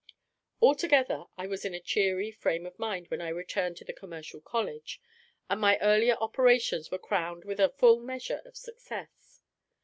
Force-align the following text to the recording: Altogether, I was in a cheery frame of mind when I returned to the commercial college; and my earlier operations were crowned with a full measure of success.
Altogether, 0.63 1.25
I 1.37 1.45
was 1.45 1.63
in 1.63 1.75
a 1.75 1.79
cheery 1.79 2.31
frame 2.31 2.65
of 2.65 2.79
mind 2.79 3.09
when 3.09 3.21
I 3.21 3.27
returned 3.29 3.77
to 3.77 3.85
the 3.85 3.93
commercial 3.93 4.41
college; 4.41 4.99
and 5.47 5.61
my 5.61 5.77
earlier 5.77 6.15
operations 6.15 6.89
were 6.89 6.97
crowned 6.97 7.45
with 7.45 7.59
a 7.59 7.69
full 7.69 7.99
measure 7.99 8.41
of 8.43 8.57
success. 8.57 9.43